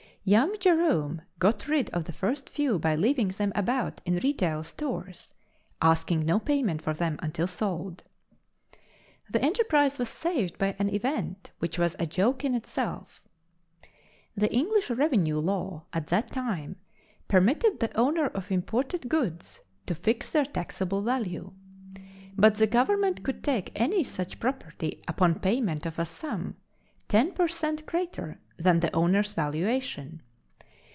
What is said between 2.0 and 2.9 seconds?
the first few